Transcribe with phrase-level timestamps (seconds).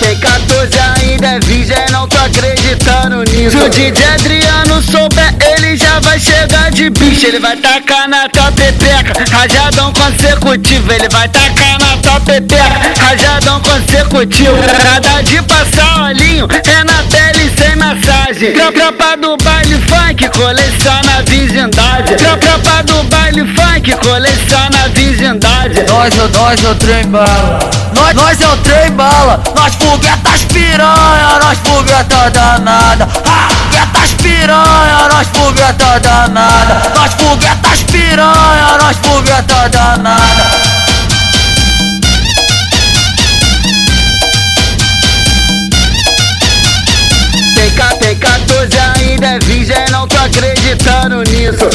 [0.00, 3.58] Tem 14 ainda é virgem, não tô acreditando nisso.
[3.58, 7.26] Se o DJ Adriano souber, ele já vai chegar de bicho.
[7.26, 10.92] Ele vai tacar na tua pepeca, rajadão consecutivo.
[10.92, 14.56] Ele vai tacar na tua pepeca, rajadão consecutivo.
[14.84, 18.52] Nada de passar olhinho, é na pele sem massagem.
[18.52, 22.14] Tropa do baile funk, coleciona a virgindade.
[22.16, 25.82] Tropa do baile funk, coleciona a virgindade.
[25.88, 27.58] Nós, nós, eu trem bala.
[27.94, 28.56] Nós, nós, é eu
[28.94, 29.42] bala.
[29.54, 33.06] Nós foguetas piranha, nós fogueta danada.
[33.06, 36.92] Foguetas piranha, nós fogueta danada.
[36.94, 40.44] Nós foguetas piranha, nós fogueta danada.
[47.54, 51.68] Tem, tem 14 ainda é virgem, não tô acreditando nisso.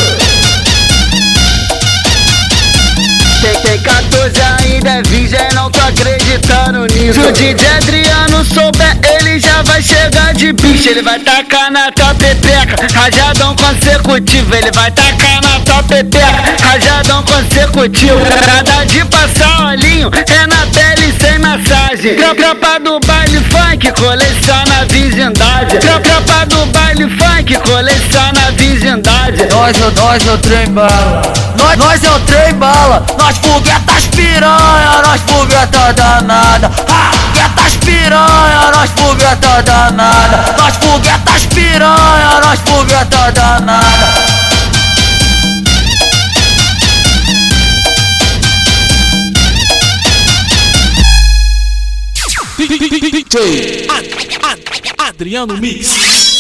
[3.63, 7.21] Tem 14 ainda é virgem, não tô acreditando nisso.
[7.21, 10.89] Se o DJ Adriano souber, ele já vai chegar de bicho.
[10.89, 14.55] Ele vai tacar na tua pepeca, rajadão consecutivo.
[14.55, 18.19] Ele vai tacar na tua pepeca, rajadão consecutivo.
[18.47, 22.15] Nada de passar olhinho, é na pele sem massagem.
[22.15, 25.77] Tropa do baile funk, coleciona virgindade.
[25.79, 29.45] Tropa do baile funk, coleciona virgindade.
[29.51, 31.21] Nós, nós é o trem bala.
[31.57, 33.05] Nós, nós é o trem bala.
[33.17, 36.71] Nós foguetas piranha, nós fogueta danada.
[36.87, 40.55] Ah, foguetas piranha, nós fogueta danada.
[40.57, 44.09] Nós foguetas piranha, nós fogueta danada.
[52.57, 53.87] DJ
[54.97, 56.38] Adriano Mix.